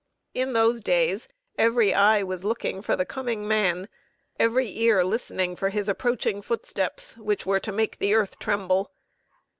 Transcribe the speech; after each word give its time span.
In 0.33 0.53
those 0.53 0.81
days, 0.81 1.27
every 1.59 1.93
eye 1.93 2.23
was 2.23 2.43
looking 2.43 2.81
for 2.81 2.95
the 2.95 3.05
Coming 3.05 3.47
Man, 3.47 3.87
every 4.39 4.67
ear 4.79 5.03
listening 5.05 5.55
for 5.55 5.69
his 5.69 5.87
approaching 5.87 6.41
footsteps, 6.41 7.15
which 7.17 7.45
were 7.45 7.59
to 7.59 7.71
make 7.71 7.99
the 7.99 8.15
earth 8.15 8.39
tremble. 8.39 8.89